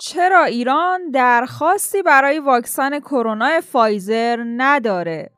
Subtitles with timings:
[0.00, 5.30] چرا ایران درخواستی برای واکسن کرونا فایزر نداره؟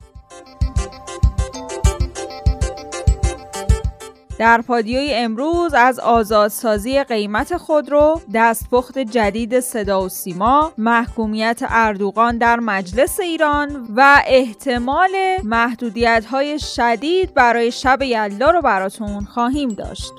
[4.38, 12.60] در پادیوی امروز از آزادسازی قیمت خودرو، دستپخت جدید صدا و سیما، محکومیت اردوغان در
[12.60, 15.10] مجلس ایران و احتمال
[15.44, 20.12] محدودیت های شدید برای شب یلدا رو براتون خواهیم داشت.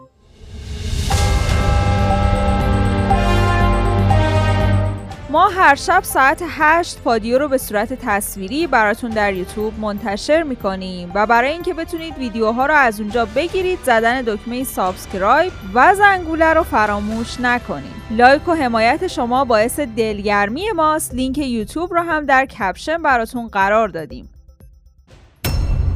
[5.32, 11.12] ما هر شب ساعت 8 پادیو رو به صورت تصویری براتون در یوتیوب منتشر می‌کنیم
[11.16, 16.64] و برای اینکه بتونید ویدیوها رو از اونجا بگیرید زدن دکمه subscribe و زنگوله رو
[16.64, 17.94] فراموش نکنید.
[18.12, 21.16] like و حمایت شما باعث دلگرمی ماست.
[21.16, 24.30] لینک یوتیوب رو هم در caption براتون قرار دادیم.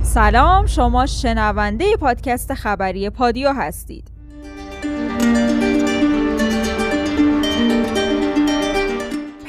[0.04, 4.15] سلام شما شنونده پادکست خبری پادیو هستید.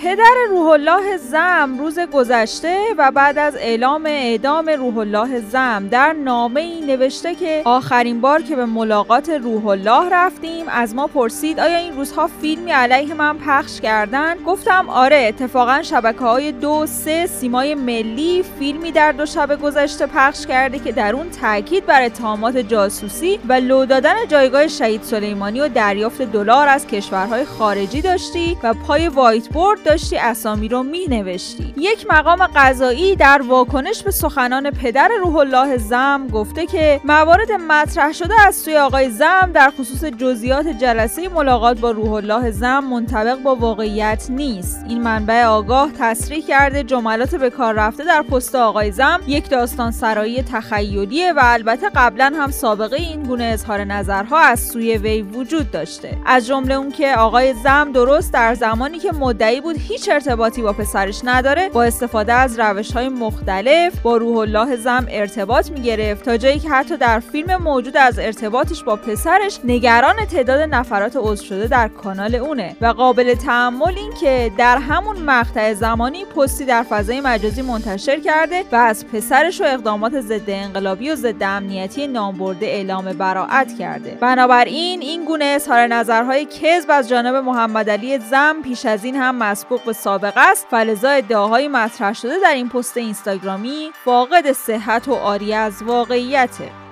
[0.07, 6.13] پدر روح الله زم روز گذشته و بعد از اعلام اعدام روح الله زم در
[6.13, 11.61] نامه ای نوشته که آخرین بار که به ملاقات روح الله رفتیم از ما پرسید
[11.61, 17.27] آیا این روزها فیلمی علیه من پخش کردن؟ گفتم آره اتفاقا شبکه های دو سه
[17.27, 22.57] سیمای ملی فیلمی در دو شب گذشته پخش کرده که در اون تاکید بر اتهامات
[22.57, 28.75] جاسوسی و لو دادن جایگاه شهید سلیمانی و دریافت دلار از کشورهای خارجی داشتی و
[28.75, 34.71] پای وایت بورد داشتی اسامی رو می نوشتی یک مقام قضایی در واکنش به سخنان
[34.71, 40.05] پدر روح الله زم گفته که موارد مطرح شده از سوی آقای زم در خصوص
[40.05, 44.85] جزئیات جلسه ملاقات با روح الله زم منطبق با واقعیت نیست.
[44.89, 49.91] این منبع آگاه تصریح کرده جملات به کار رفته در پست آقای زم یک داستان
[49.91, 55.71] سرایی تخیلیه و البته قبلا هم سابقه این گونه اظهار نظرها از سوی وی وجود
[55.71, 56.19] داشته.
[56.27, 60.73] از جمله اون که آقای زم درست در زمانی که مدعی بود هیچ ارتباطی با
[60.73, 66.25] پسرش نداره با استفاده از روش های مختلف با روح الله زم ارتباط می‌گرفت.
[66.25, 71.45] تا جایی که حتی در فیلم موجود از ارتباطش با پسرش نگران تعداد نفرات عضو
[71.45, 72.77] شده در کانال اونه.
[72.81, 78.65] و قابل تحمل این که در همون مقطع زمانی پستی در فضای مجازی منتشر کرده
[78.73, 84.19] و از پسرش و اقدامات ضد انقلابی و ضد امنیتی نامبرده اعلام براعت کرده.
[84.21, 89.37] بنابراین این گونه اظهار نظرهای کذب از جانب محمد علی زم پیش از این هم
[89.37, 95.15] مسبوق به سابقه است فلزا ادعاهای مطرح شده در این پست اینستاگرامی فاقد صحت و
[95.15, 96.86] آری از واقعیته.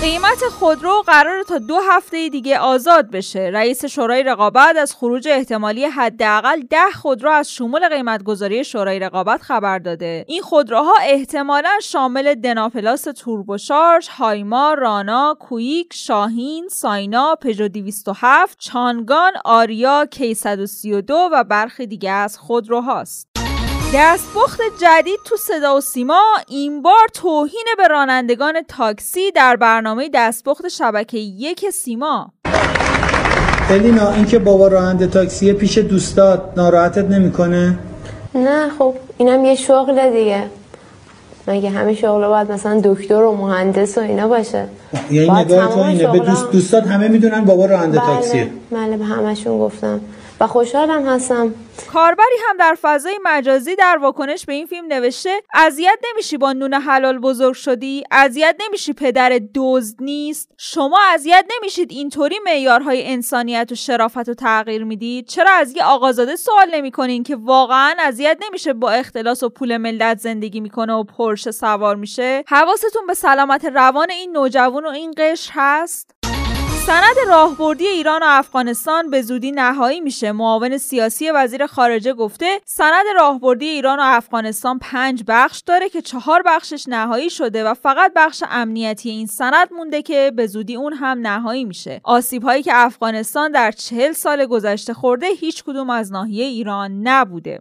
[0.00, 3.40] قیمت خودرو قرار تا دو هفته دیگه آزاد بشه.
[3.40, 9.78] رئیس شورای رقابت از خروج احتمالی حداقل ده خودرو از شمول قیمتگذاری شورای رقابت خبر
[9.78, 10.24] داده.
[10.28, 20.06] این خودروها احتمالا شامل دناپلاس توربوشارژ، هایما، رانا، کویک، شاهین، ساینا، پژو 207، چانگان، آریا،
[20.10, 23.37] کی 132 و برخی دیگه از خودروهاست.
[23.94, 30.68] دستپخت جدید تو صدا و سیما این بار توهین به رانندگان تاکسی در برنامه دستپخت
[30.68, 32.32] شبکه یک سیما.
[33.70, 37.78] الینا اینکه بابا راننده تاکسی پیش دوستات ناراحتت نمی‌کنه؟
[38.34, 40.44] نه خب اینم یه شغل دیگه.
[41.46, 44.68] مگه همه شغل باید مثلا دکتر و مهندس و اینا باشه؟
[45.10, 46.12] یعنی نگاه تو اینه.
[46.12, 48.50] به دوست دوستات همه می‌دونن بابا راننده بله تاکسیه.
[48.70, 50.00] بله به همشون گفتم.
[50.40, 51.54] و خوشحالم هستم.
[51.92, 56.74] کاربری هم در فضای مجازی در واکنش به این فیلم نوشته اذیت نمیشی با نون
[56.74, 63.74] حلال بزرگ شدی اذیت نمیشی پدر دزد نیست شما اذیت نمیشید اینطوری معیارهای انسانیت و
[63.74, 68.90] شرافت رو تغییر می‌دید چرا از یه آقازاده سوال نمی‌کنین که واقعا اذیت نمیشه با
[68.90, 74.32] اختلاس و پول ملت زندگی می‌کنه و پرشه سوار میشه؟ حواستون به سلامت روان این
[74.32, 76.17] نوجوان و این قشر هست؟
[76.88, 80.32] سند راهبردی ایران و افغانستان به زودی نهایی میشه.
[80.32, 86.42] معاون سیاسی وزیر خارجه گفته سند راهبردی ایران و افغانستان پنج بخش داره که چهار
[86.46, 91.18] بخشش نهایی شده و فقط بخش امنیتی این سند مونده که به زودی اون هم
[91.18, 92.00] نهایی میشه.
[92.04, 97.60] آسیب هایی که افغانستان در چهل سال گذشته خورده هیچ کدوم از ناحیه ایران نبوده.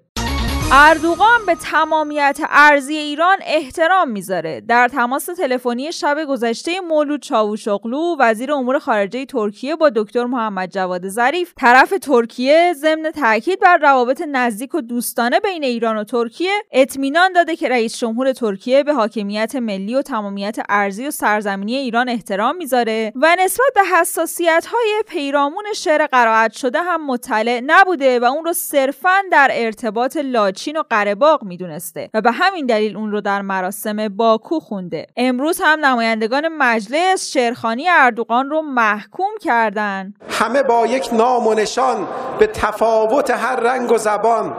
[0.71, 4.61] اردوغان به تمامیت ارزی ایران احترام می‌ذاره.
[4.61, 11.07] در تماس تلفنی شب گذشته مولود چاوشوغلو وزیر امور خارجه ترکیه با دکتر محمد جواد
[11.07, 17.33] ظریف طرف ترکیه ضمن تاکید بر روابط نزدیک و دوستانه بین ایران و ترکیه اطمینان
[17.33, 22.55] داده که رئیس جمهور ترکیه به حاکمیت ملی و تمامیت ارزی و سرزمینی ایران احترام
[22.55, 28.45] می‌ذاره و نسبت به حساسیت های پیرامون شعر قرائت شده هم مطلع نبوده و اون
[28.45, 33.21] رو صرفا در ارتباط لاج چین و قرهباغ می‌دونسته و به همین دلیل اون رو
[33.21, 35.05] در مراسم باکو خونده.
[35.17, 40.13] امروز هم نمایندگان مجلس شرخانی اردوغان رو محکوم کردن.
[40.29, 42.07] همه با یک نام و نشان
[42.39, 44.53] به تفاوت هر رنگ و زبان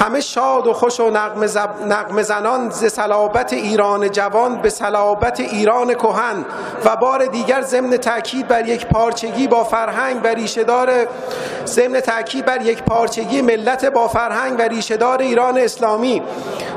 [0.00, 2.22] همه شاد و خوش و نغم, زب...
[2.22, 6.44] زنان ز صلابت ایران جوان به صلابت ایران کهن
[6.84, 11.06] و بار دیگر ضمن تاکید بر یک پارچگی با فرهنگ و ریشهدار
[11.66, 16.22] ضمن تاکید بر یک پارچگی ملت با فرهنگ و ریشهدار ایران اسلامی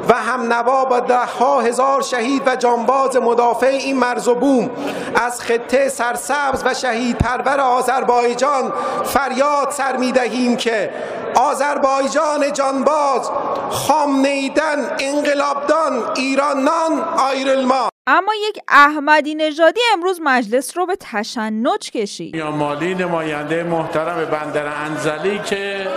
[0.09, 4.69] و هم نوا با ده ها هزار شهید و جانباز مدافع این مرز و بوم
[5.15, 8.73] از خطه سرسبز و شهید پرور آذربایجان
[9.03, 10.93] فریاد سر می‌دهیم که
[11.35, 13.29] آذربایجان جانباز
[13.69, 22.35] خام نیدن انقلابدان ایرانان آیرلما اما یک احمدی نژادی امروز مجلس رو به تشنج کشید.
[22.35, 25.87] یا مالی نماینده محترم بندر انزلی که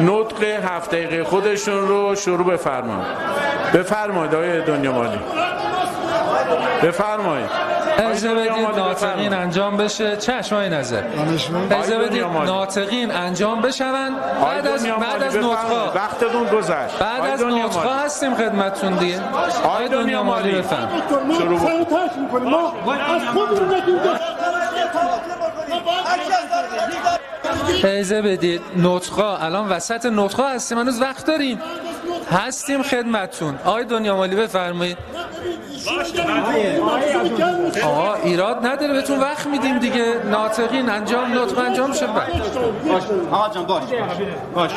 [0.00, 3.06] نطق هفت دقیقه خودشون رو شروع بفرمایید.
[3.74, 5.18] بفرمایید آقای دنیا مالی.
[6.82, 7.65] بفرمایید.
[7.98, 11.02] اجازه بدید ناطقین انجام بشه چشم های نظر
[11.70, 13.92] اجازه بدید ناطقین انجام بشون
[14.42, 19.20] بعد از بعد از نطقا وقتتون گذشت بعد از نطقا هستیم خدمتتون دیگه
[19.64, 20.88] آقای دنیا مالی بفهم
[21.38, 21.60] شروع
[27.84, 31.60] اجازه بدید نطقا الان وسط نطقا هستیم هنوز وقت داریم
[32.30, 34.98] هستیم خدمتتون آقای دنیا مالی بفرمایید
[37.84, 40.14] آقا ایراد نداره بهتون وقت میدیم دیگه.
[40.30, 42.08] ناطقین انجام نطق انجام شد.
[43.32, 43.82] آقا جان باش
[44.54, 44.70] باش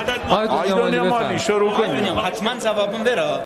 [1.10, 3.44] مالی شروع کنید حتما جوابم بره.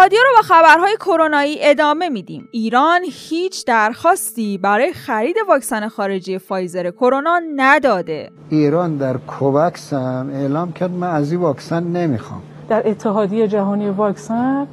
[0.00, 2.48] پادیو رو با خبرهای کرونایی ادامه میدیم.
[2.50, 8.30] ایران هیچ درخواستی برای خرید واکسن خارجی فایزر کرونا نداده.
[8.48, 12.42] ایران در کووکس هم اعلام کرد من از این واکسن نمی‌خوام.
[12.68, 14.66] در اتحادیه جهانی واکسن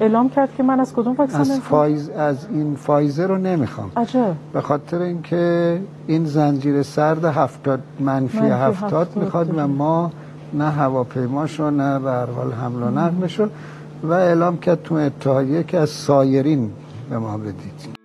[0.00, 4.34] اعلام کرد که من از کدوم واکسن از فایز از این فایزر رو نمی‌خوام عجب
[4.52, 10.10] به خاطر اینکه این زنجیره سرد هفتاد منفی, منفی هفتاد می‌خواد و ما
[10.52, 13.48] نه هواپیماشو نه به حال حمل و نقلشو
[14.02, 16.72] و اعلام کرد تو اتحادیه که از سایرین
[17.10, 17.98] به ما بدید.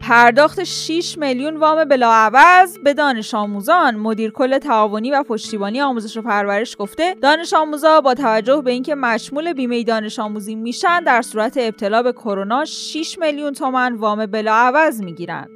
[0.00, 3.96] پرداخت 6 میلیون وام بلاعوض به دانش آموزان.
[3.96, 8.94] مدیر کل تعاونی و پشتیبانی آموزش و پرورش گفته دانش آموزا با توجه به اینکه
[8.94, 15.02] مشمول بیمه دانش آموزی میشن در صورت ابتلا به کرونا 6 میلیون تومن وام بلاعوض
[15.02, 15.48] می‌گیرن.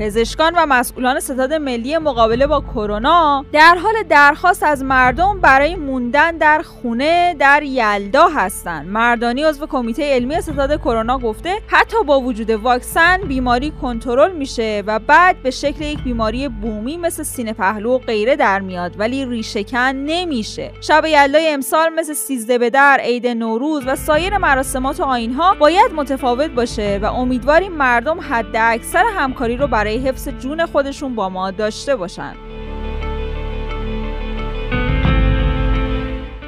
[0.00, 6.36] پزشکان و مسئولان ستاد ملی مقابله با کرونا در حال درخواست از مردم برای موندن
[6.36, 8.88] در خونه در یلدا هستند.
[8.88, 14.98] مردانی عضو کمیته علمی ستاد کرونا گفته حتی با وجود واکسن بیماری کنترل میشه و
[14.98, 19.78] بعد به شکل یک بیماری بومی مثل سینه پهلو و غیره در میاد ولی ریشهکن
[19.78, 20.70] نمیشه.
[20.80, 25.92] شب یلدای امسال مثل سیزده به در، عید نوروز و سایر مراسمات و آینها باید
[25.96, 31.28] متفاوت باشه و امیدواریم مردم حد اکثر همکاری رو برای برای حفظ جون خودشون با
[31.28, 32.34] ما داشته باشن.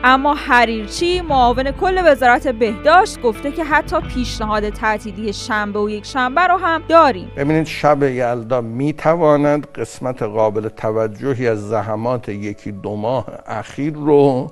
[0.05, 6.41] اما حریرچی معاون کل وزارت بهداشت گفته که حتی پیشنهاد تعطیلی شنبه و یک شنبه
[6.41, 7.31] رو هم داریم.
[7.37, 14.51] ببینید شب یلدا می‌تواند قسمت قابل توجهی از زحمات یکی دو ماه اخیر رو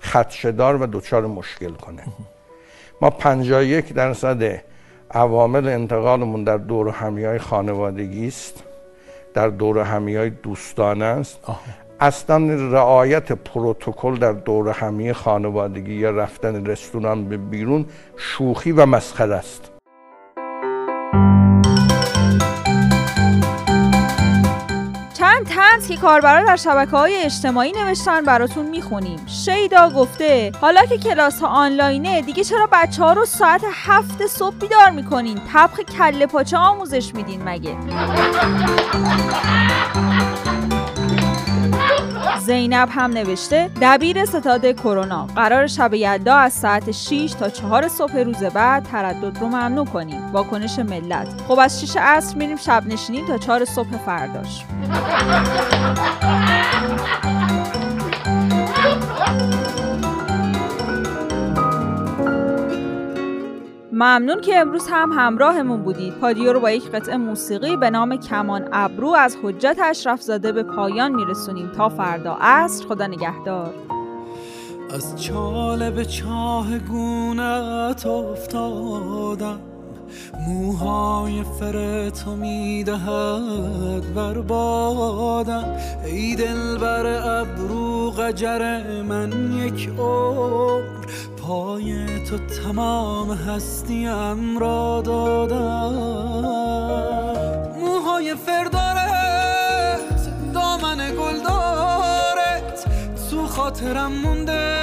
[0.00, 2.02] خدشدار و دچار مشکل کنه.
[3.00, 4.62] ما 51 درصد
[5.10, 8.64] عوامل انتقالمون در دور همی های خانوادگی است.
[9.34, 11.40] در دور همی های دوستانه است.
[12.00, 12.38] اصلا
[12.72, 17.86] رعایت پروتکل در دور همی خانوادگی یا رفتن رستوران به بیرون
[18.16, 19.77] شوخی و مسخره است.
[25.88, 29.26] که کاربرا در شبکه های اجتماعی نوشتن براتون می‌خونیم.
[29.26, 34.56] شیدا گفته حالا که کلاس ها آنلاینه دیگه چرا بچه ها رو ساعت هفت صبح
[34.56, 37.76] بیدار می‌کنین؟ طبخ کله پاچه آموزش میدین مگه؟
[42.38, 45.26] زینب هم نوشته دبیر ستاد کرونا.
[45.26, 50.32] قرار شب یلدا از ساعت 6 تا 4 صبح روز بعد تردد رو ممنوع کنیم.
[50.32, 51.28] واکنش ملت.
[51.48, 54.64] خب از 6 عصر میریم شب نشینیم تا 4 صبح فرداش.
[63.98, 66.14] ممنون که امروز هم همراهمون بودید.
[66.14, 70.62] پادیو رو با یک قطعه موسیقی به نام کمان ابرو از حجت اشرف زاده به
[70.62, 71.72] پایان میرسونیم.
[71.76, 72.38] تا فردا.
[72.40, 73.74] عصر خدا نگهدار.
[74.94, 79.60] از چاله به چاه گونت افتادم.
[80.48, 85.76] موهای فر تو می‌دهد بر بادم.
[86.04, 87.06] ای دل بر
[87.40, 90.98] ابرو قجر من یک عمر.
[91.48, 95.94] پای تو تمام هستیم را دادم.
[97.80, 102.84] موهای فردارت دامن گل دارت
[103.30, 104.76] تو خاطرم مونده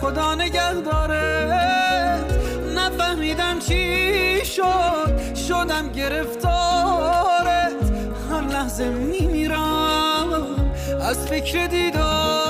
[0.00, 2.38] خدا نگه دارت
[2.76, 7.72] نفهمیدم چی شد شدم گرفتارت.
[8.30, 10.28] هر لحظه میمیرم
[11.00, 12.49] از فکر دیدارت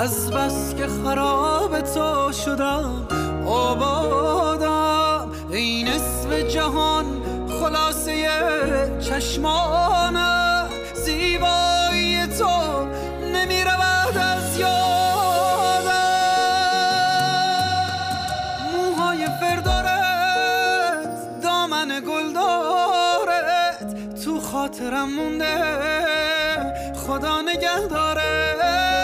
[0.00, 3.06] از بس که خراب تو شدم
[3.46, 5.30] آبادم.
[5.50, 7.06] ای نصف جهان
[7.60, 8.28] خلاصه
[9.00, 10.64] چشمانه
[10.94, 12.84] زیبایی تو
[13.32, 15.88] نمی رود از یادم.
[18.72, 21.08] موهای فردارت
[21.42, 25.58] دامن گل دارت تو خاطرم مونده
[27.06, 28.97] خدا نگه دارت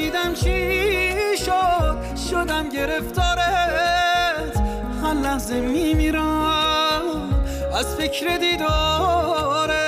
[0.00, 1.96] نفهمیدم چی شد.
[2.30, 4.56] شدم گرفتارت.
[5.02, 7.02] هر لحظه میمیرم.
[7.78, 9.78] از فکر دیدارت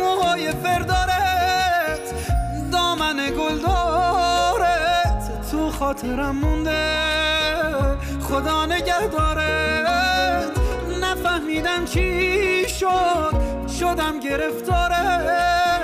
[0.00, 2.14] موهای فردارت.
[2.72, 5.50] دامن گل دارت.
[5.50, 6.96] تو خاطرم مونده.
[8.28, 10.50] خدا نگه دارت
[11.00, 13.34] نفهمیدم چی شد.
[13.80, 15.75] شدم گرفتارت.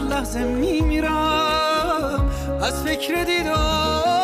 [0.00, 2.30] هر لحظه میمیرم.
[2.62, 4.19] از فکر دیدار